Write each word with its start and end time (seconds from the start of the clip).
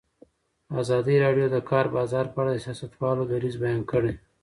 ازادي 0.81 1.15
راډیو 1.25 1.47
د 1.49 1.53
د 1.55 1.57
کار 1.69 1.85
بازار 1.97 2.25
په 2.33 2.37
اړه 2.41 2.51
د 2.53 2.59
سیاستوالو 2.65 3.23
دریځ 3.31 3.55
بیان 3.63 3.81
کړی. 3.91 4.13